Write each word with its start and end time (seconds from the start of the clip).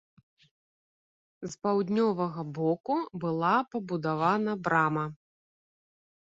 З 1.51 1.51
паўднёвага 1.67 2.41
боку 2.57 2.97
была 3.27 3.53
пабудавана 3.71 4.59
брама. 4.67 5.05